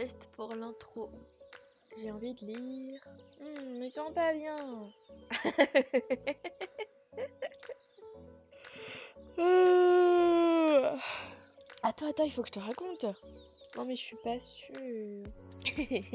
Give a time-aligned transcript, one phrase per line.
[0.00, 1.10] test pour l'intro.
[1.98, 3.02] J'ai envie de lire.
[3.38, 4.56] Hmm, me sens pas bien.
[11.82, 13.04] attends, attends, il faut que je te raconte.
[13.76, 15.26] Non mais je suis pas sûre.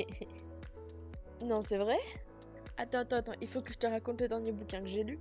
[1.42, 2.00] non, c'est vrai?
[2.78, 5.20] Attends, attends, attends, il faut que je te raconte le dernier bouquin que j'ai lu.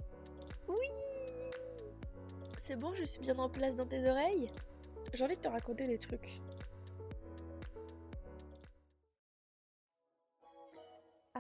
[0.69, 0.89] Oui
[2.57, 4.51] C'est bon, je suis bien en place dans tes oreilles?
[5.12, 6.41] J'ai envie de te raconter des trucs.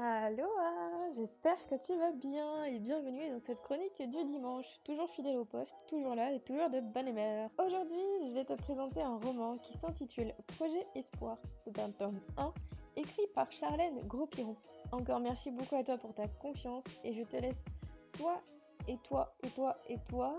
[0.06, 5.38] Aloha, j'espère que tu vas bien et bienvenue dans cette chronique du dimanche, toujours fidèle
[5.38, 7.48] au poste, toujours là et toujours de bonne humeur.
[7.56, 11.38] Aujourd'hui, je vais te présenter un roman qui s'intitule Projet Espoir.
[11.56, 12.52] C'est un tome 1
[12.96, 14.56] écrit par Charlène Gros-Piron.
[14.92, 17.64] Encore merci beaucoup à toi pour ta confiance et je te laisse
[18.12, 18.42] toi
[18.86, 20.36] et toi et toi et toi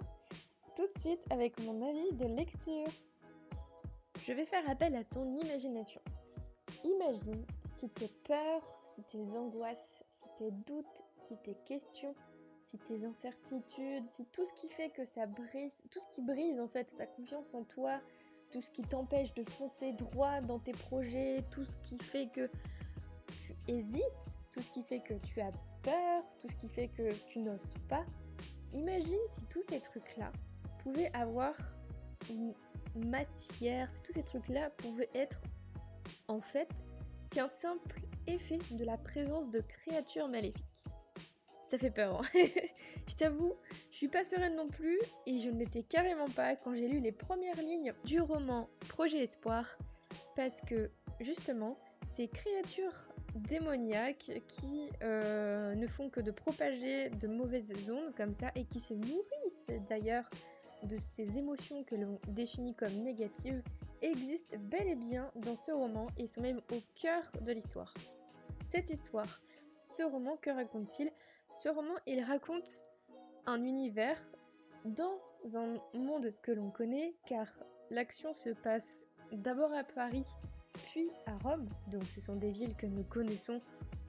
[0.76, 2.92] tout de suite avec mon avis de lecture.
[4.22, 6.02] Je vais faire appel à ton imagination.
[6.84, 8.62] Imagine si tes peurs,
[8.96, 12.16] si tes angoisses, si tes doutes, si tes questions,
[12.66, 16.60] si tes incertitudes, si tout ce qui fait que ça brise, tout ce qui brise
[16.60, 18.00] en fait ta confiance en toi,
[18.52, 22.50] tout ce qui t'empêche de foncer droit dans tes projets, tout ce qui fait que
[23.28, 24.02] tu hésites,
[24.52, 25.52] tout ce qui fait que tu as
[25.84, 28.06] peur, tout ce qui fait que tu n'oses pas.
[28.74, 30.32] Imagine si tous ces trucs-là
[30.80, 31.54] pouvaient avoir
[32.30, 32.54] une
[32.96, 35.42] matière, si tous ces trucs-là pouvaient être
[36.28, 36.70] en fait
[37.30, 40.64] qu'un simple effet de la présence de créatures maléfiques.
[41.68, 42.28] Ça fait peur, hein
[43.08, 43.54] Je t'avoue,
[43.92, 47.00] je suis pas sereine non plus et je ne l'étais carrément pas quand j'ai lu
[47.00, 49.78] les premières lignes du roman Projet Espoir
[50.36, 57.74] parce que justement, ces créatures démoniaques qui euh, ne font que de propager de mauvaises
[57.90, 60.30] ondes comme ça et qui se nourrissent d'ailleurs
[60.84, 63.62] de ces émotions que l'on définit comme négatives
[64.02, 67.94] existent bel et bien dans ce roman et sont même au cœur de l'histoire.
[68.66, 69.42] Cette histoire,
[69.84, 71.12] ce roman, que raconte-t-il?
[71.54, 72.68] Ce roman, il raconte
[73.46, 74.18] un univers
[74.86, 75.20] dans
[75.54, 77.46] un monde que l'on connaît car
[77.92, 80.26] l'action se passe d'abord à Paris
[80.74, 81.68] puis à Rome.
[81.92, 83.60] Donc ce sont des villes que nous connaissons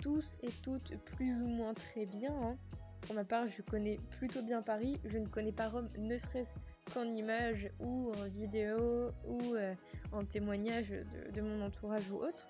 [0.00, 2.34] tous et toutes plus ou moins très bien.
[2.42, 2.56] Hein.
[3.02, 4.98] Pour ma part, je connais plutôt bien Paris.
[5.04, 6.58] Je ne connais pas Rome, ne serait-ce
[6.94, 9.74] qu'en image ou en vidéo ou euh,
[10.12, 10.94] en témoignage
[11.34, 12.48] de, mon entourage ou autre.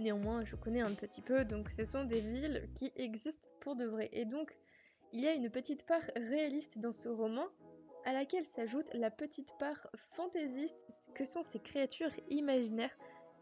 [0.00, 1.44] Néanmoins, je connais un petit peu.
[1.44, 4.08] Donc ce sont des villes qui existent pour de vrai.
[4.12, 4.56] Et donc,
[5.12, 7.44] il y a une petite part réaliste dans ce roman
[8.06, 10.74] à laquelle s'ajoute la petite part fantaisiste
[11.14, 12.96] que sont ces créatures imaginaires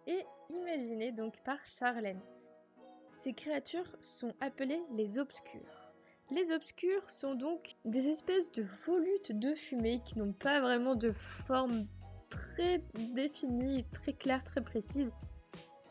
[0.08, 2.20] et imaginées donc par Charlène.
[3.14, 5.92] Ces créatures sont appelées les obscurs.
[6.32, 11.12] Les obscurs sont donc des espèces de volutes de fumée qui n'ont pas vraiment de
[11.12, 11.86] forme
[12.30, 12.82] très
[13.14, 15.12] définie, très claire, très précise.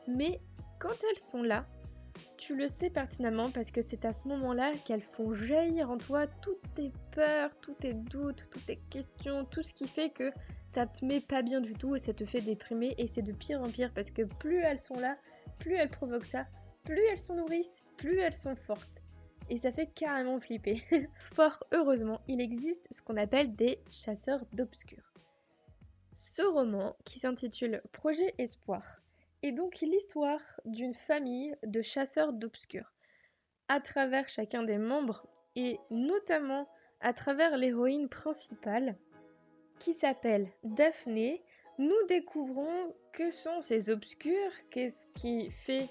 [0.07, 0.39] Mais
[0.79, 1.65] quand elles sont là,
[2.37, 6.27] tu le sais pertinemment parce que c'est à ce moment-là qu'elles font jaillir en toi
[6.27, 10.31] toutes tes peurs, tous tes doutes, toutes tes questions, tout ce qui fait que
[10.73, 13.31] ça te met pas bien du tout et ça te fait déprimer et c'est de
[13.31, 15.17] pire en pire parce que plus elles sont là,
[15.59, 16.45] plus elles provoquent ça,
[16.83, 19.01] plus elles sont nourrices, plus elles sont fortes.
[19.49, 20.83] Et ça fait carrément flipper.
[21.33, 25.13] Fort heureusement, il existe ce qu'on appelle des chasseurs d'obscurs.
[26.15, 29.01] Ce roman, qui s'intitule Projet Espoir,
[29.43, 32.93] est donc l'histoire d'une famille de chasseurs d'obscurs.
[33.67, 36.67] À travers chacun des membres, et notamment
[36.99, 38.97] à travers l'héroïne principale,
[39.79, 41.43] qui s'appelle Daphné,
[41.77, 45.89] nous découvrons que sont ces obscurs, qu'est-ce qui fait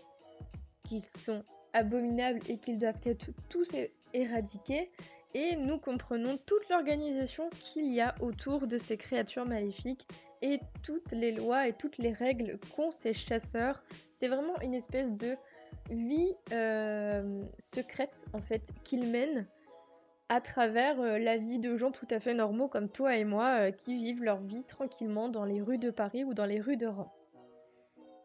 [0.89, 1.43] qu'ils sont
[1.73, 3.71] abominables et qu'ils doivent être tous
[4.13, 4.91] éradiqués,
[5.35, 10.07] et nous comprenons toute l'organisation qu'il y a autour de ces créatures maléfiques
[10.43, 13.83] et toutes les lois et toutes les règles qu'ont ces chasseurs.
[14.11, 15.37] C'est vraiment une espèce de
[15.91, 19.47] vie euh, secrète en fait qu'ils mènent
[20.29, 23.61] à travers euh, la vie de gens tout à fait normaux comme toi et moi
[23.61, 26.77] euh, qui vivent leur vie tranquillement dans les rues de Paris ou dans les rues
[26.77, 27.09] de Rome.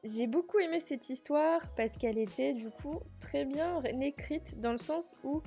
[0.03, 4.79] J'ai beaucoup aimé cette histoire parce qu'elle était du coup très bien écrite dans le
[4.79, 5.43] sens où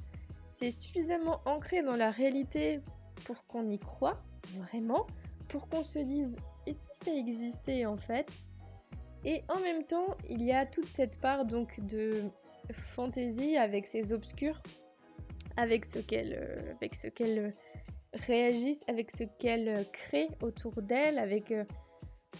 [0.55, 2.81] c'est suffisamment ancré dans la réalité
[3.25, 4.23] pour qu'on y croit,
[4.57, 5.07] vraiment,
[5.49, 6.37] pour qu'on se dise
[6.67, 8.29] et si ça existait en fait?
[9.25, 12.23] Et en même temps, il y a toute cette part donc de
[12.73, 14.63] fantaisie avec ses obscurs,
[15.57, 17.53] avec ce qu'elle euh, avec ce qu'elle
[18.13, 21.65] réagisse, avec ce qu'elle crée autour d'elle, avec euh,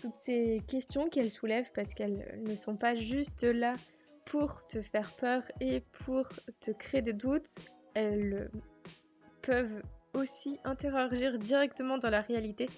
[0.01, 3.75] toutes ces questions qu'elle soulève parce qu'elles ne sont pas juste là
[4.25, 6.29] pour te faire peur et pour
[6.61, 7.55] te créer des doutes,
[7.95, 8.51] elles
[9.43, 9.83] peuvent
[10.15, 12.69] aussi interagir directement dans la réalité.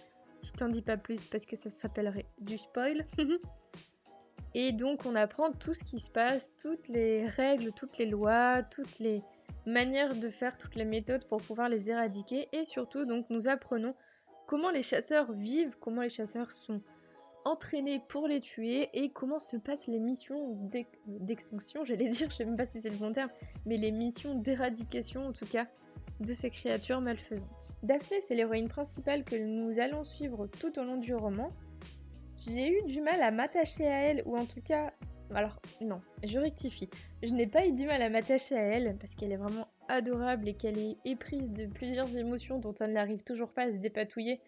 [0.43, 3.07] Je t'en dis pas plus parce que ça s'appellerait du spoil.
[4.55, 8.63] Et donc on apprend tout ce qui se passe, toutes les règles, toutes les lois,
[8.63, 9.23] toutes les
[9.67, 12.49] manières de faire, toutes les méthodes pour pouvoir les éradiquer.
[12.53, 13.95] Et surtout donc nous apprenons
[14.47, 16.81] comment les chasseurs vivent, comment les chasseurs sont
[17.47, 20.59] entraînés pour les tuer et comment se passent les missions
[21.07, 23.31] d'extinction, j'allais dire, je sais même pas si c'est le bon terme,
[23.65, 25.67] mais les missions d'éradication en tout cas
[26.21, 27.77] de ces créatures malfaisantes.
[27.83, 31.51] Daphné, c'est l'héroïne principale que nous allons suivre tout au long du roman.
[32.49, 34.93] J'ai eu du mal à m'attacher à elle, ou en tout cas...
[35.35, 36.89] Alors, non, je rectifie.
[37.23, 40.49] Je n'ai pas eu du mal à m'attacher à elle, parce qu'elle est vraiment adorable
[40.49, 44.41] et qu'elle est éprise de plusieurs émotions dont elle n'arrive toujours pas à se dépatouiller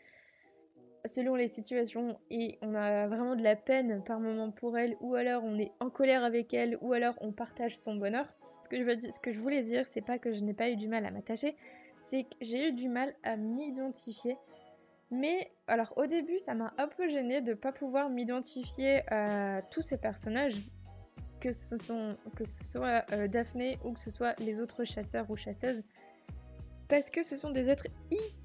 [1.08, 5.14] selon les situations et on a vraiment de la peine par moment pour elle ou
[5.14, 8.26] alors on est en colère avec elle ou alors on partage son bonheur.
[8.62, 10.88] Ce que je, dire, ce voulais dire, c'est pas que je n'ai pas eu du
[10.88, 11.56] mal à m'attacher,
[12.06, 14.36] c'est que j'ai eu du mal à m'identifier.
[15.10, 19.82] Mais alors au début, ça m'a un peu gêné de pas pouvoir m'identifier à tous
[19.82, 20.56] ces personnages,
[21.40, 25.30] que ce, sont, que ce soit euh, Daphné ou que ce soit les autres chasseurs
[25.30, 25.82] ou chasseuses
[26.88, 27.86] parce que ce sont des êtres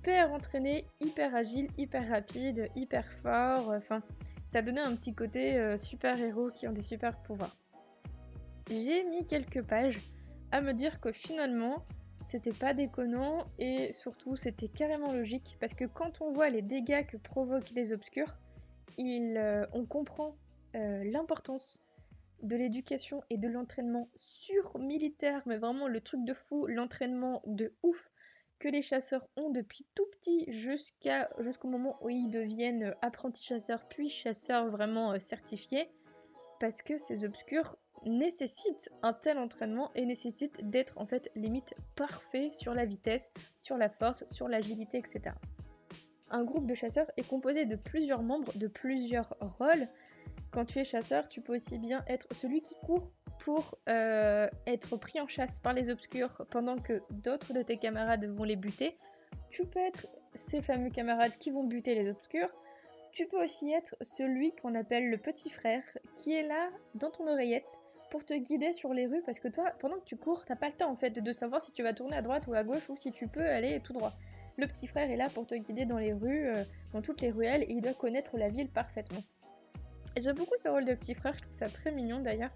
[0.03, 3.69] hyper entraînés, hyper agiles, hyper rapides, hyper forts.
[3.69, 4.03] Enfin,
[4.51, 7.55] ça donnait un petit côté euh, super héros qui ont des super pouvoirs.
[8.69, 10.01] J'ai mis quelques pages
[10.51, 11.85] à me dire que finalement,
[12.25, 17.05] c'était pas déconnant et surtout c'était carrément logique parce que quand on voit les dégâts
[17.05, 18.35] que provoquent les obscurs,
[18.99, 20.35] euh, on comprend
[20.75, 21.81] euh, l'importance
[22.41, 27.71] de l'éducation et de l'entraînement sur militaire, mais vraiment le truc de fou, l'entraînement de
[27.83, 28.11] ouf
[28.67, 33.87] les chasseurs ont depuis tout petit jusqu'à jusqu'au moment où ils deviennent euh, apprentis chasseurs
[33.87, 35.89] puis chasseurs vraiment euh, certifiés
[36.59, 37.75] parce que ces obscurs
[38.05, 43.31] nécessitent un tel entraînement et nécessitent d'être en fait limite parfait sur la vitesse,
[43.61, 45.35] sur la force, sur l'agilité, etc.
[46.29, 49.87] Un groupe de chasseurs est composé de plusieurs membres, de plusieurs rôles.
[50.51, 53.11] Quand tu es chasseur, tu peux aussi bien être celui qui court
[53.43, 58.25] pour euh, être pris en chasse par les obscurs pendant que d'autres de tes camarades
[58.25, 58.97] vont les buter.
[59.49, 62.49] Tu peux être ces fameux camarades qui vont buter les obscurs.
[63.11, 65.83] Tu peux aussi être celui qu'on appelle le petit frère
[66.15, 67.67] qui est là dans ton oreillette
[68.09, 70.69] pour te guider sur les rues parce que toi, pendant que tu cours, t'as pas
[70.69, 72.89] le temps en fait de savoir si tu vas tourner à droite ou à gauche
[72.89, 74.13] ou si tu peux aller tout droit.
[74.57, 76.63] Le petit frère est là pour te guider dans les rues, euh,
[76.93, 79.23] dans toutes les ruelles et il doit connaître la ville parfaitement.
[80.15, 82.51] J'aime beaucoup ce rôle de petit frère, je trouve ça très mignon d'ailleurs.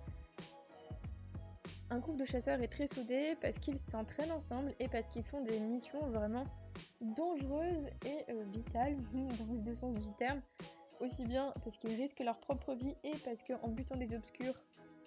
[1.89, 5.41] Un groupe de chasseurs est très soudé parce qu'ils s'entraînent ensemble et parce qu'ils font
[5.41, 6.45] des missions vraiment
[6.99, 10.41] dangereuses et euh, vitales, dans les deux sens du terme.
[10.99, 14.55] Aussi bien parce qu'ils risquent leur propre vie et parce qu'en butant des obscurs,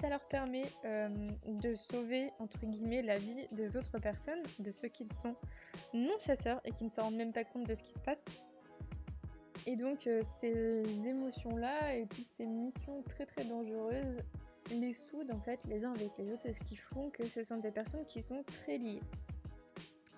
[0.00, 1.08] ça leur permet euh,
[1.46, 5.34] de sauver entre guillemets la vie des autres personnes, de ceux qui sont
[5.92, 8.22] non chasseurs et qui ne se rendent même pas compte de ce qui se passe.
[9.66, 14.22] Et donc euh, ces émotions-là et toutes ces missions très très dangereuses
[14.70, 17.58] les soudent en fait les uns avec les autres, ce qui font que ce sont
[17.58, 19.02] des personnes qui sont très liées.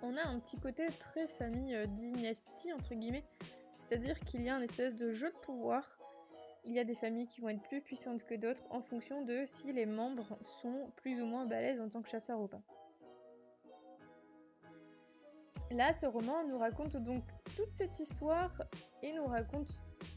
[0.03, 3.25] On a un petit côté très famille euh, dynastie entre guillemets,
[3.73, 5.99] c'est-à-dire qu'il y a un espèce de jeu de pouvoir.
[6.65, 9.45] Il y a des familles qui vont être plus puissantes que d'autres en fonction de
[9.47, 12.63] si les membres sont plus ou moins balèzes en tant que chasseurs ou pas.
[15.71, 17.25] Là, ce roman nous raconte donc
[17.57, 18.53] toute cette histoire
[19.03, 19.71] et nous raconte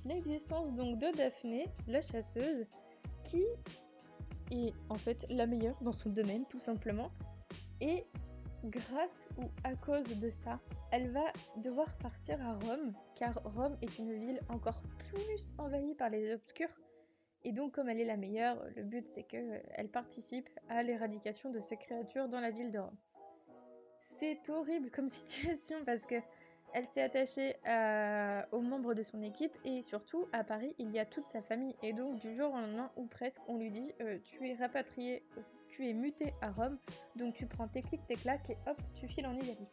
[0.03, 2.67] l'existence donc de Daphné, la chasseuse,
[3.23, 3.43] qui
[4.51, 7.11] est en fait la meilleure dans son domaine tout simplement.
[7.81, 8.05] Et
[8.63, 10.59] grâce ou à cause de ça,
[10.91, 16.09] elle va devoir partir à Rome, car Rome est une ville encore plus envahie par
[16.09, 16.69] les obscurs.
[17.43, 21.61] Et donc comme elle est la meilleure, le but c'est qu'elle participe à l'éradication de
[21.61, 22.97] ces créatures dans la ville de Rome.
[24.01, 26.15] C'est horrible comme situation parce que
[26.75, 27.55] elle s'est attachée
[28.51, 31.73] aux membres de son équipe et surtout à Paris il y a toute sa famille
[31.81, 35.23] et donc du jour au lendemain ou presque on lui dit euh, tu es rapatrié,
[35.37, 36.77] euh, tu es muté à Rome
[37.15, 39.69] donc tu prends tes clics, tes claques et hop tu files en Italie.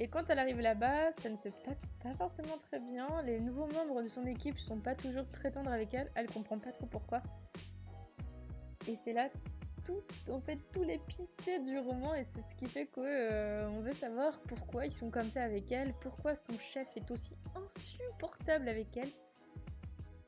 [0.00, 3.06] Et quand elle arrive là-bas, ça ne se passe pas forcément très bien.
[3.24, 6.10] Les nouveaux membres de son équipe sont pas toujours très tendres avec elle.
[6.16, 7.22] Elle comprend pas trop pourquoi.
[8.88, 9.28] Et c'est là
[9.84, 11.00] tout, en fait, tous les
[11.64, 15.30] du roman et c'est ce qui fait qu'on euh, veut savoir pourquoi ils sont comme
[15.30, 19.10] ça avec elle, pourquoi son chef est aussi insupportable avec elle.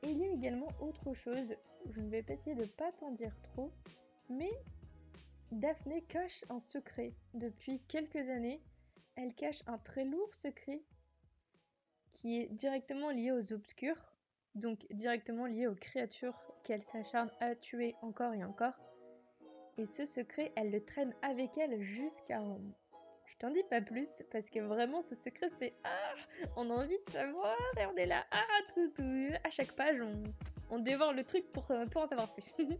[0.03, 1.55] Et il y a également autre chose,
[1.89, 3.71] je ne vais pas essayer de pas t'en dire trop,
[4.29, 4.51] mais
[5.51, 7.13] Daphné cache un secret.
[7.33, 8.61] Depuis quelques années,
[9.15, 10.81] elle cache un très lourd secret
[12.13, 14.13] qui est directement lié aux obscurs,
[14.55, 18.73] donc directement lié aux créatures qu'elle s'acharne à tuer encore et encore
[19.77, 22.73] et ce secret, elle le traîne avec elle jusqu'à Rome.
[23.25, 26.13] Je t'en dis pas plus parce que vraiment ce secret c'est ah
[26.55, 28.43] on a envie de savoir et on est là ah
[28.73, 28.91] tout
[29.43, 30.01] à chaque page
[30.69, 32.53] on dévore le truc pour, euh, en savoir plus.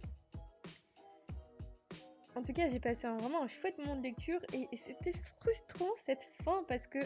[2.36, 5.90] en tout cas, j'ai passé un, vraiment un chouette moment de lecture et, c'était frustrant
[6.06, 7.00] cette fin parce que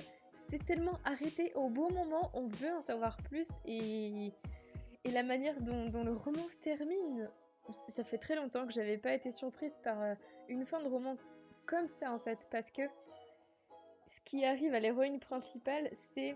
[0.50, 4.32] c'est tellement arrêté au bon moment, on veut en savoir plus et,
[5.06, 7.30] la manière dont, le roman se termine,
[7.90, 10.16] ça fait très longtemps que j'avais pas été surprise par euh,
[10.50, 11.16] une fin de roman
[11.66, 12.82] comme ça en fait parce que
[14.08, 16.36] ce qui arrive à l'héroïne principale, c'est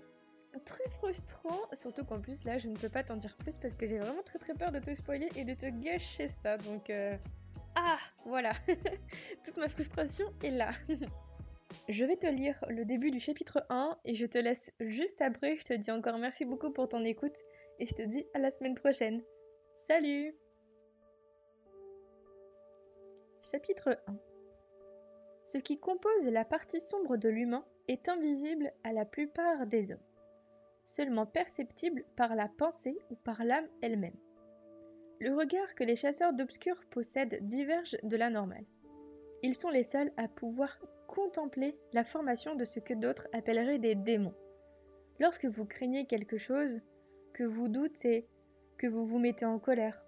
[0.65, 3.85] très frustrant, surtout qu'en plus là je ne peux pas t'en dire plus parce que
[3.87, 7.17] j'ai vraiment très très peur de te spoiler et de te gâcher ça, donc euh,
[7.75, 8.53] ah voilà,
[9.43, 10.71] toute ma frustration est là.
[11.89, 15.57] je vais te lire le début du chapitre 1 et je te laisse juste après,
[15.57, 17.37] je te dis encore merci beaucoup pour ton écoute
[17.79, 19.21] et je te dis à la semaine prochaine.
[19.75, 20.33] Salut
[23.51, 24.17] Chapitre 1
[25.43, 29.99] Ce qui compose la partie sombre de l'humain est invisible à la plupart des hommes
[30.83, 34.15] seulement perceptible par la pensée ou par l'âme elle-même.
[35.19, 38.65] Le regard que les chasseurs d'obscurs possèdent diverge de la normale.
[39.43, 43.95] Ils sont les seuls à pouvoir contempler la formation de ce que d'autres appelleraient des
[43.95, 44.35] démons.
[45.19, 46.81] Lorsque vous craignez quelque chose,
[47.33, 48.27] que vous doutez,
[48.77, 50.04] que vous vous mettez en colère,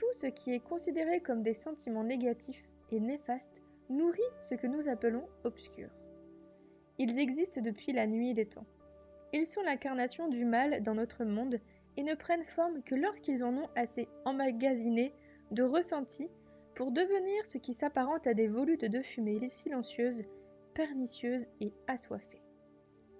[0.00, 4.88] tout ce qui est considéré comme des sentiments négatifs et néfastes nourrit ce que nous
[4.88, 5.90] appelons obscur.
[6.96, 8.64] Ils existent depuis la nuit des temps.
[9.34, 11.60] Ils sont l'incarnation du mal dans notre monde
[11.98, 15.12] et ne prennent forme que lorsqu'ils en ont assez emmagasiné
[15.50, 16.30] de ressentis
[16.74, 20.24] pour devenir ce qui s'apparente à des volutes de fumée silencieuses,
[20.72, 22.40] pernicieuses et assoiffées.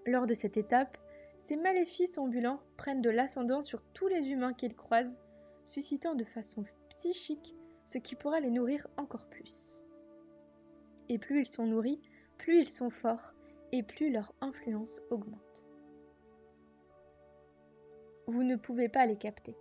[0.07, 0.97] Lors de cette étape,
[1.37, 5.15] ces maléfices ambulants prennent de l'ascendant sur tous les humains qu'ils croisent,
[5.65, 9.81] suscitant de façon psychique ce qui pourra les nourrir encore plus.
[11.09, 12.01] Et plus ils sont nourris,
[12.37, 13.33] plus ils sont forts,
[13.71, 15.65] et plus leur influence augmente
[18.31, 19.55] vous ne pouvez pas les capter,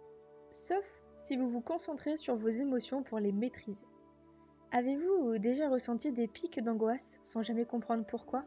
[0.52, 0.84] sauf
[1.18, 3.86] si vous vous concentrez sur vos émotions pour les maîtriser.
[4.72, 8.44] Avez-vous déjà ressenti des pics d'angoisse sans jamais comprendre pourquoi?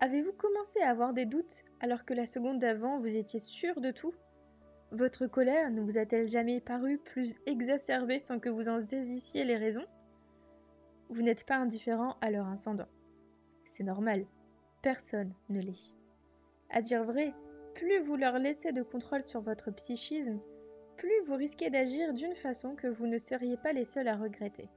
[0.00, 3.90] Avez-vous commencé à avoir des doutes alors que la seconde d'avant vous étiez sûr de
[3.90, 4.14] tout?
[4.92, 9.56] Votre colère ne vous a-t-elle jamais paru plus exacerbée sans que vous en saisissiez les
[9.56, 9.86] raisons?
[11.08, 12.88] Vous n'êtes pas indifférent à leur incendant.
[13.64, 14.26] C'est normal,
[14.82, 15.94] personne ne l'est.
[16.70, 17.34] À dire vrai,
[17.74, 20.40] plus vous leur laissez de contrôle sur votre psychisme,
[20.96, 24.68] plus vous risquez d'agir d'une façon que vous ne seriez pas les seuls à regretter.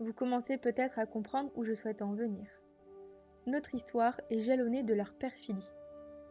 [0.00, 2.46] Vous commencez peut-être à comprendre où je souhaite en venir.
[3.46, 5.70] Notre histoire est jalonnée de leur perfidie.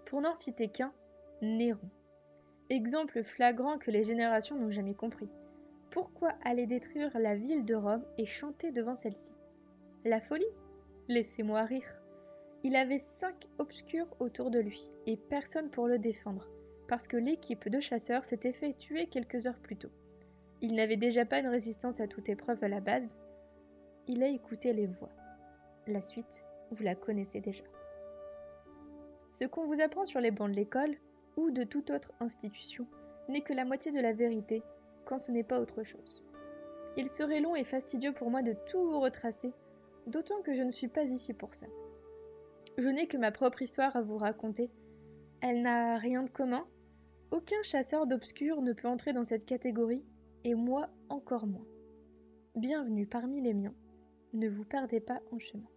[0.06, 0.94] Pour n'en citer qu'un,
[1.42, 1.90] Néron.
[2.70, 5.30] Exemple flagrant que les générations n'ont jamais compris.
[5.92, 9.34] Pourquoi aller détruire la ville de Rome et chanter devant celle-ci?
[10.04, 10.46] La folie?
[11.08, 11.96] Laissez-moi rire.
[12.64, 16.50] Il avait cinq obscurs autour de lui, et personne pour le défendre,
[16.88, 19.92] parce que l'équipe de chasseurs s'était fait tuer quelques heures plus tôt.
[20.62, 23.08] Il n'avait déjà pas une résistance à toute épreuve à la base.
[24.08, 25.12] Il a écouté les voix.
[25.86, 27.64] La suite, vous la connaissez déjà.
[29.34, 30.96] Ce qu'on vous apprend sur les bancs de l'école,
[31.38, 32.88] ou de toute autre institution,
[33.30, 34.64] n'est que la moitié de la vérité,
[35.06, 36.26] quand ce n'est pas autre chose.
[36.98, 39.54] Il serait long et fastidieux pour moi de tout vous retracer,
[40.08, 41.68] d'autant que je ne suis pas ici pour ça.
[42.78, 44.70] Je n'ai que ma propre histoire à vous raconter.
[45.42, 46.66] Elle n'a rien de commun.
[47.32, 50.04] Aucun chasseur d'obscur ne peut entrer dans cette catégorie,
[50.44, 51.66] et moi encore moins.
[52.56, 53.74] Bienvenue parmi les miens.
[54.34, 55.68] Ne vous perdez pas en chemin.